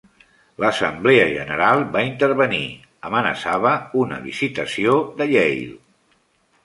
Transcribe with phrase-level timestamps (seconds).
[0.61, 2.63] L'Assemblea General va intervenir,
[3.11, 5.71] amenaçava una "Visitació" de Yale.